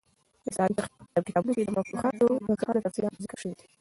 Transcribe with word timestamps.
د 0.43 0.45
اسلامي 0.51 0.75
فقهي 0.79 1.09
په 1.13 1.21
کتابو 1.27 1.49
کښي 1.51 1.63
د 1.67 1.69
مفتوحانو 1.77 2.27
تفصیلات 2.85 3.15
ذکر 3.23 3.37
سوي 3.43 3.55
دي. 3.57 3.65